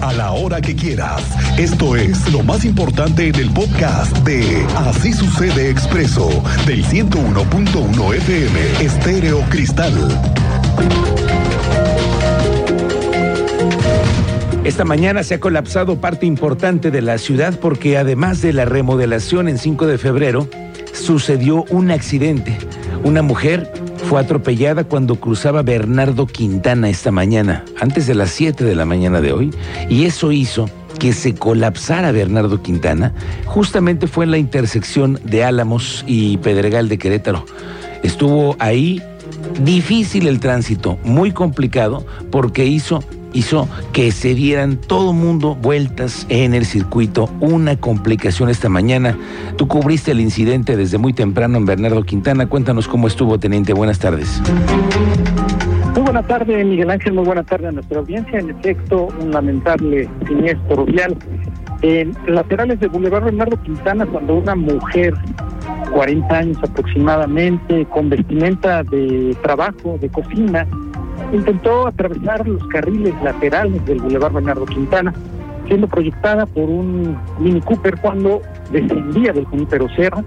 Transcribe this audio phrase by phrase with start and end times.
[0.00, 1.22] a la hora que quieras.
[1.58, 6.28] Esto es lo más importante en el podcast de Así sucede expreso
[6.66, 9.92] del 101.1 FM Estéreo Cristal.
[14.62, 19.48] Esta mañana se ha colapsado parte importante de la ciudad porque además de la remodelación
[19.48, 20.48] en 5 de febrero,
[20.92, 22.56] sucedió un accidente.
[23.02, 23.72] Una mujer
[24.04, 29.20] fue atropellada cuando cruzaba Bernardo Quintana esta mañana, antes de las 7 de la mañana
[29.20, 29.50] de hoy,
[29.88, 30.68] y eso hizo
[30.98, 33.14] que se colapsara Bernardo Quintana,
[33.46, 37.46] justamente fue en la intersección de Álamos y Pedregal de Querétaro.
[38.02, 39.02] Estuvo ahí
[39.62, 46.54] difícil el tránsito, muy complicado, porque hizo hizo que se dieran todo mundo vueltas en
[46.54, 47.30] el circuito.
[47.40, 49.16] Una complicación esta mañana.
[49.56, 52.46] Tú cubriste el incidente desde muy temprano en Bernardo Quintana.
[52.46, 53.72] Cuéntanos cómo estuvo, teniente.
[53.72, 54.40] Buenas tardes.
[55.94, 57.14] Muy buena tarde, Miguel Ángel.
[57.14, 58.38] Muy buena tarde a nuestra audiencia.
[58.38, 61.16] En efecto, un lamentable siniestro vial.
[61.82, 65.14] En laterales de Boulevard Bernardo Quintana, cuando una mujer
[65.92, 70.66] 40 años aproximadamente, con vestimenta de trabajo, de cocina,
[71.32, 75.12] intentó atravesar los carriles laterales del Boulevard Bernardo Quintana,
[75.66, 78.40] siendo proyectada por un Mini Cooper cuando
[78.72, 80.24] descendía del Junípero Serra,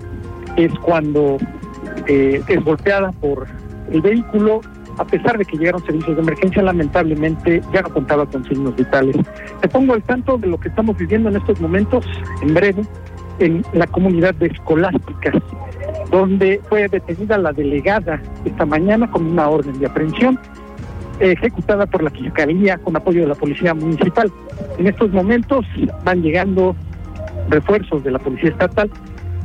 [0.55, 1.37] es cuando
[2.07, 3.47] eh, es golpeada por
[3.91, 4.61] el vehículo,
[4.97, 9.17] a pesar de que llegaron servicios de emergencia, lamentablemente ya no contaba con signos vitales.
[9.61, 12.05] Te pongo al tanto de lo que estamos viviendo en estos momentos,
[12.41, 12.83] en breve,
[13.39, 15.35] en la comunidad de escolásticas,
[16.11, 20.39] donde fue detenida la delegada esta mañana con una orden de aprehensión
[21.19, 24.31] ejecutada por la Fiscalía con apoyo de la Policía Municipal.
[24.77, 25.65] En estos momentos
[26.03, 26.75] van llegando
[27.49, 28.89] refuerzos de la Policía Estatal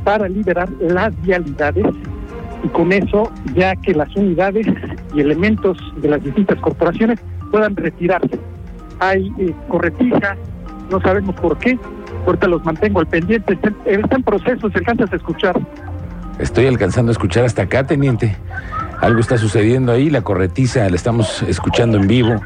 [0.03, 1.85] para liberar las vialidades
[2.63, 4.67] y con eso ya que las unidades
[5.13, 7.19] y elementos de las distintas corporaciones
[7.51, 8.39] puedan retirarse.
[8.99, 10.35] Hay eh, corretija,
[10.91, 11.77] no sabemos por qué,
[12.25, 15.59] ahorita los mantengo al pendiente, están, en proceso, se alcanzas a escuchar.
[16.39, 18.35] Estoy alcanzando a escuchar hasta acá, teniente.
[19.01, 22.41] Algo está sucediendo ahí, la corretiza la estamos escuchando en vivo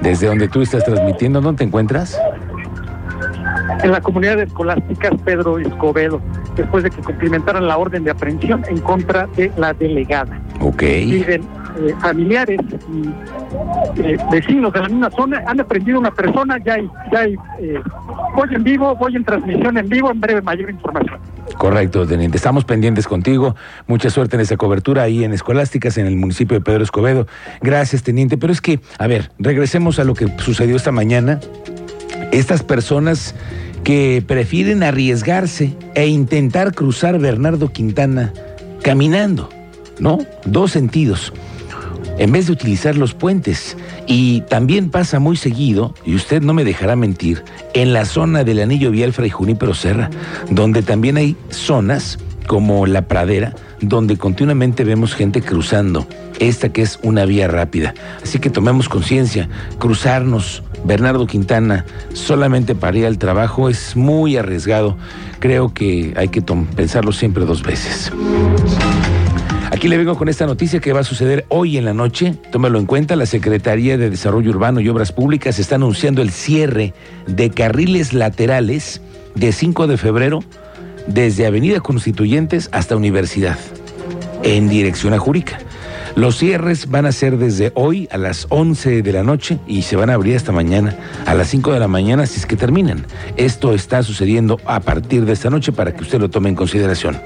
[0.00, 1.40] desde donde tú estás transmitiendo.
[1.40, 2.18] ¿Dónde te encuentras?
[3.82, 6.20] En la comunidad de escolásticas Pedro Escobedo,
[6.56, 10.40] después de que cumplimentaran la orden de aprehensión en contra de la delegada.
[10.60, 10.82] Ok.
[10.82, 11.42] Viven
[11.78, 12.60] eh, familiares
[12.92, 17.36] y eh, vecinos de la misma zona, han aprendido una persona, ya hay, ya hay
[17.60, 17.80] eh,
[18.34, 21.20] voy en vivo, voy en transmisión en vivo, en breve mayor información.
[21.58, 22.36] Correcto, teniente.
[22.36, 23.56] Estamos pendientes contigo.
[23.88, 27.26] Mucha suerte en esa cobertura ahí en Escolásticas, en el municipio de Pedro Escobedo.
[27.60, 28.38] Gracias, teniente.
[28.38, 31.40] Pero es que, a ver, regresemos a lo que sucedió esta mañana.
[32.30, 33.34] Estas personas
[33.82, 38.32] que prefieren arriesgarse e intentar cruzar Bernardo Quintana
[38.82, 39.48] caminando,
[39.98, 40.18] ¿no?
[40.44, 41.32] Dos sentidos
[42.18, 43.76] en vez de utilizar los puentes.
[44.06, 48.60] Y también pasa muy seguido, y usted no me dejará mentir, en la zona del
[48.60, 50.10] anillo vial Fray Junípero Serra,
[50.50, 56.06] donde también hay zonas como la pradera, donde continuamente vemos gente cruzando
[56.38, 57.94] esta que es una vía rápida.
[58.22, 59.48] Así que tomemos conciencia,
[59.78, 64.96] cruzarnos Bernardo Quintana solamente para ir al trabajo es muy arriesgado.
[65.40, 68.12] Creo que hay que pensarlo siempre dos veces.
[69.70, 72.34] Aquí le vengo con esta noticia que va a suceder hoy en la noche.
[72.50, 76.94] Tómalo en cuenta, la Secretaría de Desarrollo Urbano y Obras Públicas está anunciando el cierre
[77.26, 79.02] de carriles laterales
[79.34, 80.40] de 5 de febrero
[81.06, 83.58] desde Avenida Constituyentes hasta Universidad,
[84.42, 85.58] en dirección a Jurica.
[86.14, 89.96] Los cierres van a ser desde hoy a las 11 de la noche y se
[89.96, 90.96] van a abrir hasta mañana
[91.26, 93.06] a las 5 de la mañana si es que terminan.
[93.36, 97.20] Esto está sucediendo a partir de esta noche para que usted lo tome en consideración.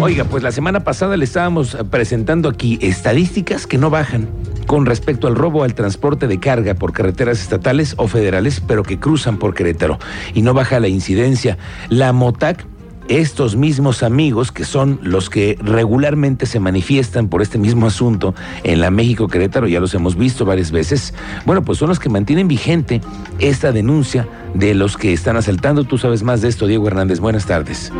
[0.00, 4.28] Oiga, pues la semana pasada le estábamos presentando aquí estadísticas que no bajan
[4.66, 8.98] con respecto al robo al transporte de carga por carreteras estatales o federales, pero que
[8.98, 9.98] cruzan por Querétaro
[10.34, 11.56] y no baja la incidencia.
[11.88, 12.66] La MOTAC
[13.08, 18.34] estos mismos amigos, que son los que regularmente se manifiestan por este mismo asunto
[18.64, 22.08] en la México Querétaro, ya los hemos visto varias veces, bueno, pues son los que
[22.08, 23.00] mantienen vigente
[23.38, 25.84] esta denuncia de los que están asaltando.
[25.84, 27.20] Tú sabes más de esto, Diego Hernández.
[27.20, 27.92] Buenas tardes.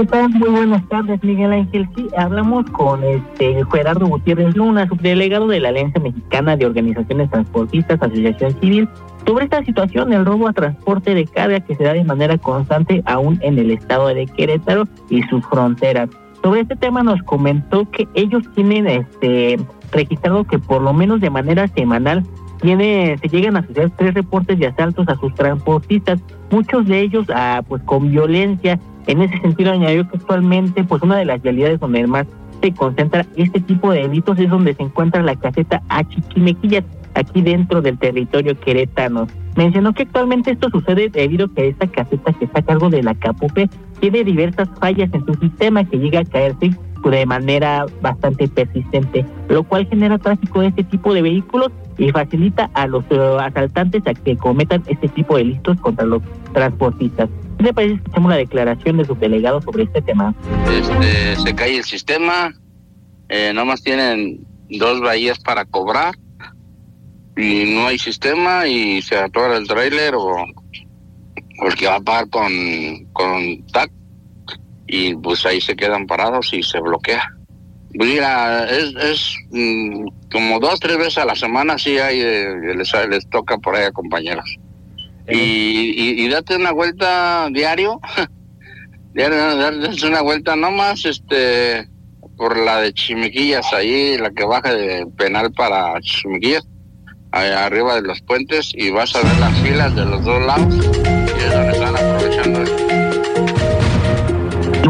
[0.00, 1.86] Muy buenas tardes, Miguel Ángel.
[1.94, 8.00] Sí, hablamos con este Gerardo Gutiérrez Luna, subdelegado de la Alianza Mexicana de Organizaciones Transportistas,
[8.00, 8.88] Asociación Civil,
[9.26, 13.02] sobre esta situación el robo a transporte de carga que se da de manera constante
[13.04, 16.08] aún en el estado de Querétaro y sus fronteras.
[16.42, 19.60] Sobre este tema nos comentó que ellos tienen este
[19.92, 22.24] registrado que por lo menos de manera semanal
[22.60, 26.20] tiene, se llegan a hacer tres reportes de asaltos a sus transportistas,
[26.50, 31.16] muchos de ellos ah, pues con violencia en ese sentido, añadió que actualmente, pues una
[31.16, 32.26] de las realidades donde más
[32.62, 36.84] se concentra este tipo de delitos es donde se encuentra la caseta Achiquimequillas.
[37.14, 39.26] aquí dentro del territorio queretano.
[39.56, 43.02] Mencionó que actualmente esto sucede debido a que esta caseta que está a cargo de
[43.02, 43.68] la CAPUPE
[43.98, 46.70] tiene diversas fallas en su sistema que llega a caerse
[47.08, 52.70] de manera bastante persistente, lo cual genera tráfico de este tipo de vehículos y facilita
[52.74, 57.28] a los eh, asaltantes a que cometan este tipo de delitos contra los transportistas.
[57.58, 57.94] ¿Qué le parece?
[57.94, 60.34] Escuchamos la declaración de su delegado sobre este tema.
[60.70, 62.52] Este, se cae el sistema,
[63.28, 66.14] eh, nomás tienen dos bahías para cobrar
[67.36, 70.36] y no hay sistema y se atora el tráiler o,
[71.66, 72.50] el que va a pagar con,
[73.12, 73.90] con TAC
[74.90, 77.22] y pues ahí se quedan parados y se bloquea.
[77.92, 82.92] Mira, es, es mm, como dos, tres veces a la semana sí hay, eh, les,
[83.08, 84.56] les toca por ahí a compañeros.
[85.28, 88.00] Y, y, date una vuelta diario,
[89.14, 91.88] diario, date una vuelta nomás, este,
[92.36, 96.66] por la de Chimiquillas, ahí, la que baja de penal para Chimiquillas,
[97.30, 101.44] arriba de los puentes, y vas a ver las filas de los dos lados, y
[101.44, 102.09] es donde están aprovechando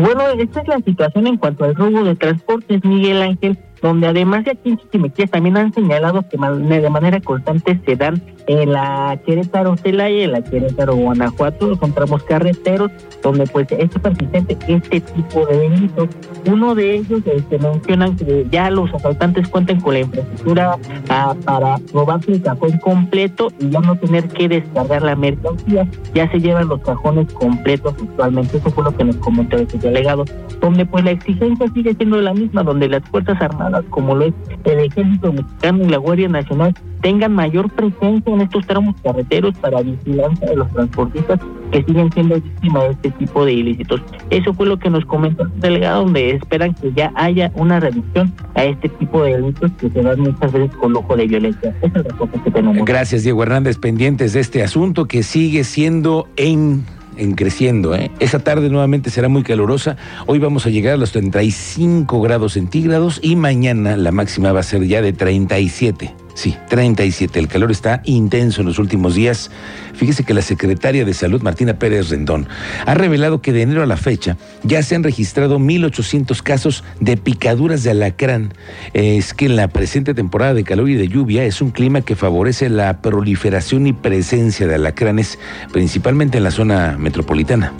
[0.00, 4.44] bueno, esta es la situación en cuanto al robo de transportes, Miguel Ángel, donde además
[4.44, 9.18] de aquí en Chiquimequías también han señalado que de manera constante se dan en la
[9.24, 12.90] Querétaro Celaya, en la Querétaro Guanajuato, encontramos carreteros
[13.22, 16.08] donde pues es persistente este tipo de delitos.
[16.46, 20.76] Uno de ellos se este, mencionan que ya los asaltantes cuentan con la infraestructura
[21.10, 26.30] ah, para robarse el cajón completo y ya no tener que descargar la mercancía, ya
[26.30, 30.24] se llevan los cajones completos actualmente, eso fue lo que nos comentó el delegado,
[30.60, 34.34] donde pues la exigencia sigue siendo la misma, donde las Fuerzas Armadas, como lo es
[34.64, 39.80] el Ejército Mexicano y la Guardia Nacional, tengan mayor presencia en estos tramos carreteros para
[39.82, 41.40] vigilancia de los transportistas
[41.72, 44.02] que siguen siendo víctimas de este tipo de ilícitos.
[44.30, 48.32] Eso fue lo que nos comentó el delegado, donde esperan que ya haya una reducción
[48.54, 51.74] a este tipo de delitos que se dan muchas veces con lujo de violencia.
[51.80, 52.84] Esa es la cosa que tenemos.
[52.84, 56.84] Gracias, Diego Hernández, pendientes de este asunto que sigue siendo en
[57.20, 57.94] en creciendo.
[57.94, 58.10] ¿eh?
[58.18, 59.96] Esa tarde nuevamente será muy calurosa.
[60.26, 64.64] Hoy vamos a llegar a los 35 grados centígrados y mañana la máxima va a
[64.64, 66.14] ser ya de 37.
[66.34, 67.38] Sí, 37.
[67.38, 69.50] El calor está intenso en los últimos días.
[69.94, 72.48] Fíjese que la secretaria de Salud, Martina Pérez Rendón,
[72.86, 77.16] ha revelado que de enero a la fecha ya se han registrado 1.800 casos de
[77.16, 78.54] picaduras de alacrán.
[78.94, 82.16] Es que en la presente temporada de calor y de lluvia es un clima que
[82.16, 85.38] favorece la proliferación y presencia de alacranes,
[85.72, 87.72] principalmente en la zona metropolitana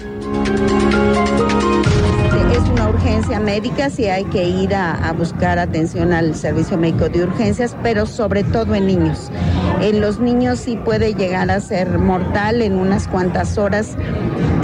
[3.50, 8.44] médica si hay que ir a, buscar atención al servicio médico de urgencias, pero sobre
[8.44, 9.29] todo en niños.
[9.81, 13.97] En los niños sí puede llegar a ser mortal en unas cuantas horas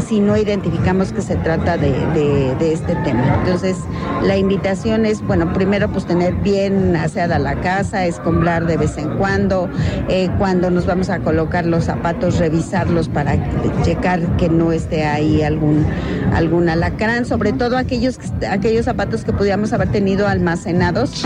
[0.06, 3.40] si no identificamos que se trata de, este tema.
[3.40, 3.76] Entonces,
[4.22, 9.16] la invitación es, bueno, primero pues tener bien aseada la casa, escombrar de vez en
[9.16, 9.68] cuando,
[10.08, 13.36] eh, cuando nos vamos a colocar los zapatos, revisarlos para
[13.82, 15.86] checar que no esté ahí algún,
[16.34, 18.18] algún alacrán, sobre todo aquellos,
[18.48, 21.24] aquellos zapatos que pudiéramos haber tenido almacenados.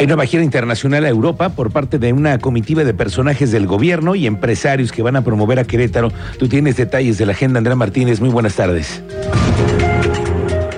[0.00, 4.14] Hay una gira internacional a Europa por parte de una comitiva de personajes del gobierno
[4.14, 6.10] y empresarios que van a promover a Querétaro.
[6.38, 8.18] Tú tienes detalles de la agenda, Andrea Martínez.
[8.18, 9.02] Muy buenas tardes.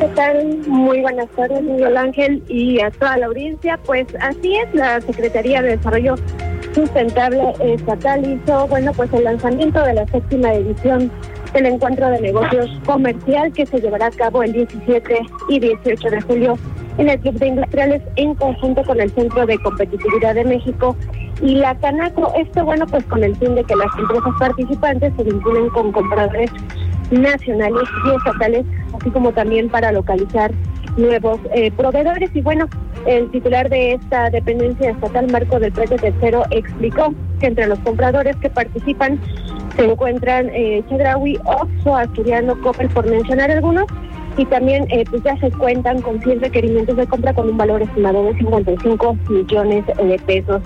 [0.00, 0.58] ¿Qué tal?
[0.66, 3.78] Muy buenas tardes, Miguel Ángel, y a toda la audiencia.
[3.86, 6.16] Pues así es, la Secretaría de Desarrollo
[6.74, 11.12] Sustentable Estatal hizo, bueno, pues el lanzamiento de la séptima edición
[11.54, 16.20] el encuentro de negocios comercial que se llevará a cabo el 17 y 18 de
[16.22, 16.58] julio
[16.98, 20.96] en el Club de Industriales en conjunto con el Centro de Competitividad de México
[21.40, 22.32] y la Canaco.
[22.36, 26.50] Esto, bueno, pues con el fin de que las empresas participantes se vinculen con compradores
[27.10, 28.64] nacionales y estatales,
[28.98, 30.52] así como también para localizar
[30.96, 32.30] nuevos eh, proveedores.
[32.34, 32.68] Y bueno,
[33.06, 38.36] el titular de esta dependencia estatal, Marco del Precio Tercero, explicó que entre los compradores
[38.36, 39.18] que participan
[39.76, 43.86] se encuentran eh, Chedraui, Oxo, Asturiano, Coppel, por mencionar algunos,
[44.36, 47.82] y también eh, pues ya se cuentan con 100 requerimientos de compra con un valor
[47.82, 50.62] estimado de 55 millones de pesos.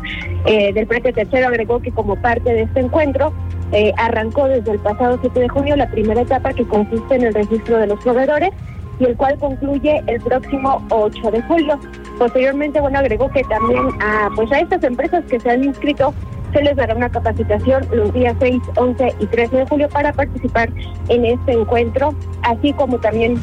[0.47, 3.33] Eh, del precio tercero agregó que como parte de este encuentro
[3.73, 7.35] eh, arrancó desde el pasado 7 de junio la primera etapa que consiste en el
[7.35, 8.51] registro de los proveedores
[8.99, 11.79] y el cual concluye el próximo 8 de julio.
[12.19, 16.15] Posteriormente, bueno, agregó que también a, pues a estas empresas que se han inscrito
[16.57, 20.71] se les dará una capacitación los días 6, 11 y 13 de julio para participar
[21.11, 23.39] en este encuentro, así como también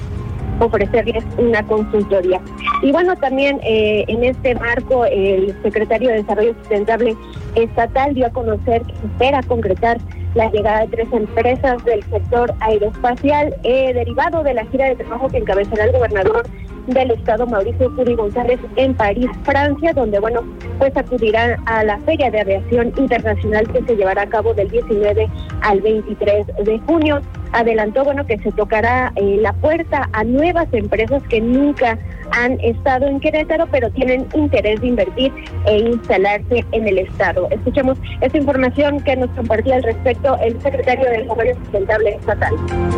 [0.60, 2.42] ofrecerles una consultoría.
[2.82, 7.16] Y bueno, también eh, en este marco el secretario de Desarrollo Sustentable
[7.54, 10.00] Estatal dio a conocer que espera concretar
[10.34, 15.28] la llegada de tres empresas del sector aeroespacial, eh, derivado de la gira de trabajo
[15.28, 16.48] que encabezará el gobernador
[16.88, 20.42] del Estado, Mauricio Curi González, en París, Francia, donde, bueno,
[20.78, 25.30] pues acudirán a la Feria de Aviación Internacional que se llevará a cabo del 19
[25.62, 27.22] al 23 de junio.
[27.52, 31.98] Adelantó, bueno, que se tocará eh, la puerta a nuevas empresas que nunca
[32.34, 35.32] han estado en Querétaro, pero tienen interés de invertir
[35.66, 37.48] e instalarse en el Estado.
[37.52, 42.54] Escuchemos esta información que nos compartía al respecto el secretario del Comercio Sustentable Estatal.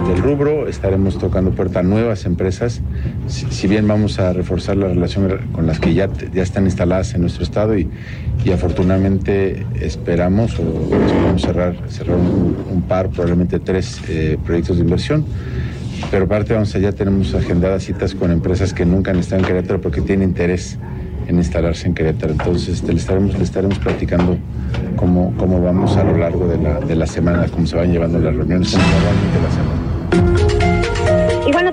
[0.08, 2.82] Del rubro estaremos tocando puerta a nuevas empresas,
[3.28, 7.14] si, si, bien vamos a reforzar la relación con las que ya, ya están instaladas
[7.14, 7.90] en nuestro Estado y,
[8.44, 10.64] y afortunadamente esperamos o
[11.06, 15.26] esperamos cerrar, cerrar un, un par, probablemente tres eh, proyectos de inversión
[16.12, 19.82] pero aparte vamos allá tenemos agendadas citas con empresas que nunca han estado en Querétaro
[19.82, 20.78] porque tienen interés
[21.28, 22.34] en instalarse en Querétaro.
[22.34, 24.38] Entonces le estaremos, le estaremos platicando
[24.96, 28.20] cómo, cómo vamos a lo largo de la, de la semana, cómo se van llevando
[28.20, 29.75] las reuniones, normalmente la semana.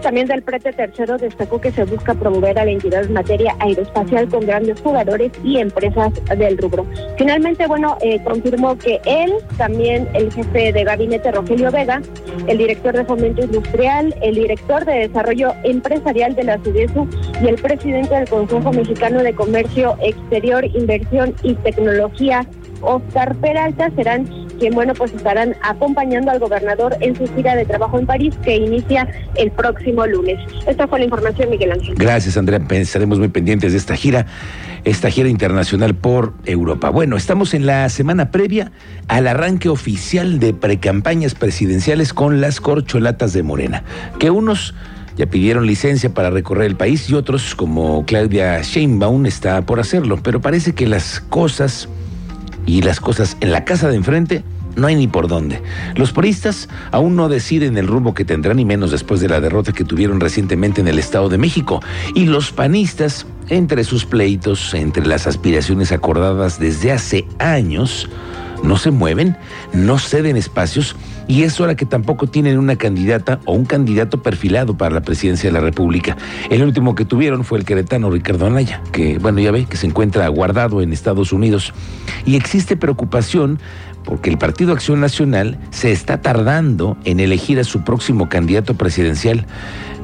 [0.03, 4.29] También del prete tercero destacó que se busca promover a la entidad en materia aeroespacial
[4.29, 6.85] con grandes jugadores y empresas del rubro.
[7.17, 12.03] Finalmente, bueno, eh, confirmó que él, también el jefe de gabinete Rogelio Vega,
[12.49, 17.09] el director de fomento industrial, el director de desarrollo empresarial de la SUDESU
[17.41, 22.45] y el presidente del Consejo Mexicano de Comercio Exterior, Inversión y Tecnología,
[22.81, 24.27] Oscar Peralta, serán
[24.63, 28.55] quien, bueno, pues estarán acompañando al gobernador en su gira de trabajo en París, que
[28.55, 30.39] inicia el próximo lunes.
[30.69, 31.97] Esta fue la información, Miguel Ángel.
[31.97, 32.61] Gracias, Andrea.
[32.71, 34.27] Estaremos muy pendientes de esta gira,
[34.85, 36.91] esta gira internacional por Europa.
[36.91, 38.71] Bueno, estamos en la semana previa
[39.09, 43.83] al arranque oficial de precampañas presidenciales con las corcholatas de Morena,
[44.21, 44.77] que unos
[45.17, 50.21] ya pidieron licencia para recorrer el país y otros, como Claudia Sheinbaum, está por hacerlo.
[50.23, 51.89] Pero parece que las cosas
[52.65, 54.45] y las cosas en la casa de enfrente
[54.77, 55.63] no hay ni por dónde.
[55.95, 59.73] Los puristas aún no deciden el rumbo que tendrán, y menos después de la derrota
[59.73, 61.81] que tuvieron recientemente en el Estado de México.
[62.15, 68.09] Y los panistas, entre sus pleitos, entre las aspiraciones acordadas desde hace años,
[68.63, 69.37] no se mueven,
[69.73, 74.77] no ceden espacios y es hora que tampoco tienen una candidata o un candidato perfilado
[74.77, 76.17] para la presidencia de la República.
[76.51, 79.87] El último que tuvieron fue el queretano Ricardo Anaya, que bueno, ya ve que se
[79.87, 81.73] encuentra guardado en Estados Unidos
[82.25, 83.59] y existe preocupación
[84.05, 89.47] porque el Partido Acción Nacional se está tardando en elegir a su próximo candidato presidencial.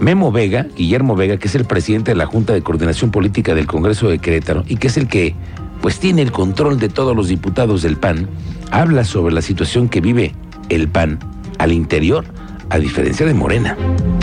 [0.01, 3.67] Memo Vega, Guillermo Vega, que es el presidente de la Junta de Coordinación Política del
[3.67, 5.35] Congreso de Querétaro y que es el que
[5.81, 8.29] pues tiene el control de todos los diputados del PAN,
[8.71, 10.35] habla sobre la situación que vive
[10.69, 11.19] el PAN
[11.59, 12.25] al interior,
[12.71, 13.77] a diferencia de Morena.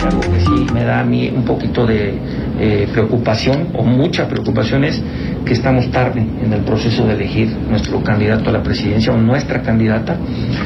[0.04, 2.18] Algo que sí me da a mí un poquito de
[2.58, 5.02] eh, preocupación o mucha preocupación es
[5.44, 9.62] que estamos tarde en el proceso de elegir nuestro candidato a la presidencia o nuestra
[9.62, 10.16] candidata.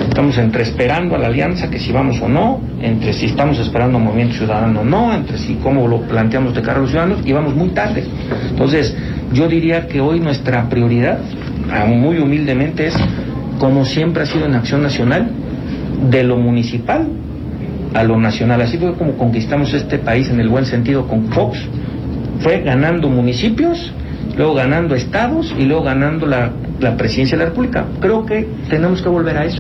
[0.09, 3.99] Estamos entre esperando a la alianza, que si vamos o no, entre si estamos esperando
[3.99, 7.20] a Movimiento Ciudadano o no, entre si cómo lo planteamos de cara a los ciudadanos,
[7.25, 8.04] y vamos muy tarde.
[8.49, 8.97] Entonces,
[9.32, 11.18] yo diría que hoy nuestra prioridad,
[11.87, 12.97] muy humildemente, es,
[13.59, 15.30] como siempre ha sido en Acción Nacional,
[16.09, 17.06] de lo municipal
[17.94, 18.61] a lo nacional.
[18.62, 21.59] Así fue como conquistamos este país en el buen sentido con Fox.
[22.40, 23.92] Fue ganando municipios,
[24.37, 27.87] luego ganando estados y luego ganando la, la presidencia de la República.
[28.00, 29.59] Creo que tenemos que volver a eso.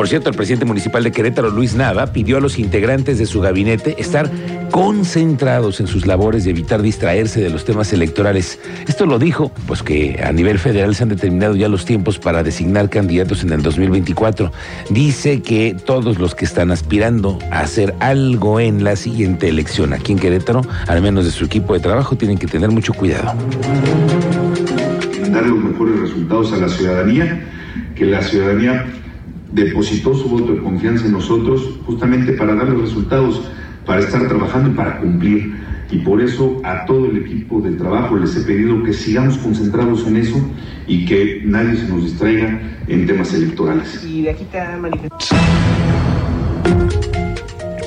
[0.00, 3.42] Por cierto, el presidente municipal de Querétaro, Luis Nava, pidió a los integrantes de su
[3.42, 4.30] gabinete estar
[4.70, 8.58] concentrados en sus labores y evitar distraerse de los temas electorales.
[8.88, 12.42] Esto lo dijo, pues que a nivel federal se han determinado ya los tiempos para
[12.42, 14.50] designar candidatos en el 2024.
[14.88, 20.12] Dice que todos los que están aspirando a hacer algo en la siguiente elección aquí
[20.12, 23.34] en Querétaro, al menos de su equipo de trabajo, tienen que tener mucho cuidado.
[25.30, 27.46] Dar los mejores resultados a la ciudadanía,
[27.94, 28.86] que la ciudadanía
[29.52, 33.42] depositó su voto de confianza en nosotros justamente para dar los resultados,
[33.86, 35.54] para estar trabajando y para cumplir.
[35.90, 40.06] Y por eso a todo el equipo de trabajo les he pedido que sigamos concentrados
[40.06, 40.40] en eso
[40.86, 44.04] y que nadie se nos distraiga en temas electorales.
[44.04, 44.60] Y de aquí te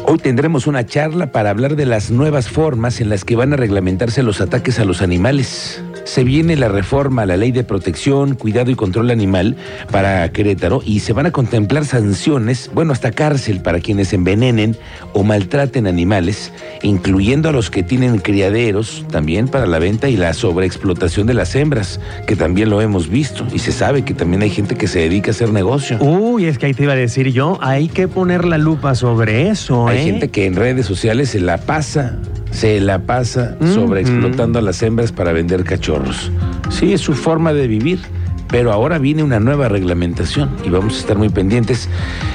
[0.05, 3.55] Hoy tendremos una charla para hablar de las nuevas formas en las que van a
[3.55, 8.35] reglamentarse los ataques a los animales se viene la reforma a la ley de protección,
[8.35, 9.55] cuidado y control animal
[9.91, 14.77] para Querétaro y se van a contemplar sanciones, bueno, hasta cárcel para quienes envenenen
[15.13, 20.33] o maltraten animales, incluyendo a los que tienen criaderos también para la venta y la
[20.33, 24.49] sobreexplotación de las hembras, que también lo hemos visto y se sabe que también hay
[24.49, 25.97] gente que se dedica a hacer negocio.
[25.99, 29.49] Uy, es que ahí te iba a decir yo, hay que poner la lupa sobre
[29.49, 29.87] eso.
[29.87, 30.03] Hay ¿eh?
[30.03, 32.17] gente que en redes sociales se la pasa
[32.53, 36.31] se la pasa Mm, sobreexplotando a las hembras para vender cachorros.
[36.69, 37.99] Sí, es su forma de vivir.
[38.49, 41.89] pero ahora viene una nueva reglamentación y vamos a estar muy pendientes.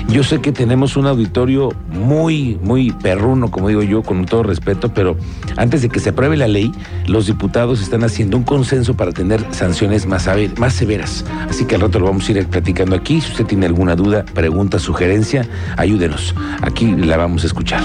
[0.08, 4.92] Yo sé que tenemos un auditorio muy, muy perruno, como digo yo, con todo respeto,
[4.92, 5.16] pero
[5.56, 6.72] antes de que se apruebe la ley,
[7.06, 11.24] los diputados están haciendo un consenso para tener sanciones más, más severas.
[11.48, 13.20] Así que al rato lo vamos a ir platicando aquí.
[13.20, 15.46] Si usted tiene alguna duda, pregunta, sugerencia,
[15.76, 16.34] ayúdenos.
[16.62, 17.82] Aquí la vamos a escuchar.